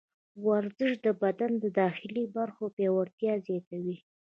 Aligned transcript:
ورزش 0.47 0.91
د 1.05 1.07
بدن 1.21 1.51
د 1.63 1.65
داخلي 1.81 2.23
برخو 2.35 2.63
پیاوړتیا 2.75 3.33
زیاتوي. 3.47 3.97